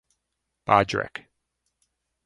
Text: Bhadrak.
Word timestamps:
Bhadrak. 0.65 1.15